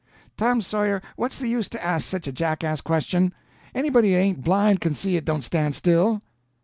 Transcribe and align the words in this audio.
"Tom 0.35 0.61
Sawyer, 0.63 0.99
what's 1.15 1.37
the 1.37 1.47
use 1.47 1.69
to 1.69 1.85
ask 1.85 2.07
such 2.07 2.25
a 2.27 2.31
jackass 2.31 2.81
question? 2.81 3.35
Anybody 3.75 4.13
that 4.13 4.17
ain't 4.17 4.43
blind 4.43 4.81
can 4.81 4.95
see 4.95 5.15
it 5.15 5.25
don't 5.25 5.43
stand 5.45 5.75
still." 5.75 6.23